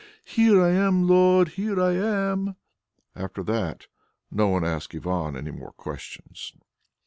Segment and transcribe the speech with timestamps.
[0.25, 2.55] Here I am, Lord, here I am!"
[3.15, 3.85] After that
[4.31, 6.53] no one asked Ivan any more questions.